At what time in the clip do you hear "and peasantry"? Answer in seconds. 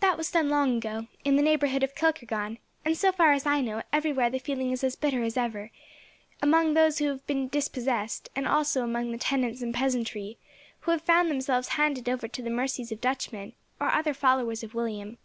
9.62-10.36